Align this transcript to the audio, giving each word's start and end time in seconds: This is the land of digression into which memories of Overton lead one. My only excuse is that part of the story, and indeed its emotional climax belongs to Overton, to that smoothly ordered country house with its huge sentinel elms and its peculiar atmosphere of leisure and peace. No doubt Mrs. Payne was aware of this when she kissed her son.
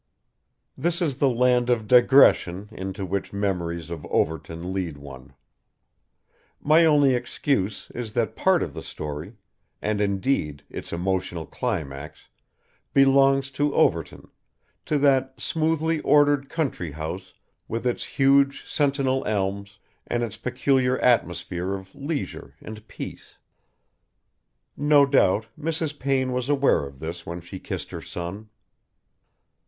This 0.75 0.99
is 0.99 1.17
the 1.17 1.29
land 1.29 1.69
of 1.69 1.87
digression 1.87 2.69
into 2.71 3.05
which 3.05 3.31
memories 3.31 3.91
of 3.91 4.03
Overton 4.07 4.73
lead 4.73 4.97
one. 4.97 5.35
My 6.59 6.85
only 6.85 7.13
excuse 7.13 7.91
is 7.93 8.13
that 8.13 8.35
part 8.35 8.63
of 8.63 8.73
the 8.73 8.81
story, 8.81 9.33
and 9.79 10.01
indeed 10.01 10.63
its 10.71 10.91
emotional 10.91 11.45
climax 11.45 12.29
belongs 12.95 13.51
to 13.51 13.71
Overton, 13.75 14.29
to 14.87 14.97
that 14.97 15.39
smoothly 15.39 15.99
ordered 15.99 16.49
country 16.49 16.93
house 16.93 17.35
with 17.67 17.85
its 17.85 18.03
huge 18.03 18.65
sentinel 18.67 19.23
elms 19.27 19.77
and 20.07 20.23
its 20.23 20.35
peculiar 20.35 20.97
atmosphere 20.97 21.75
of 21.75 21.93
leisure 21.93 22.55
and 22.59 22.87
peace. 22.87 23.37
No 24.75 25.05
doubt 25.05 25.45
Mrs. 25.59 25.99
Payne 25.99 26.31
was 26.31 26.49
aware 26.49 26.87
of 26.87 26.97
this 26.97 27.23
when 27.23 27.39
she 27.39 27.59
kissed 27.59 27.91
her 27.91 28.01
son. 28.01 28.49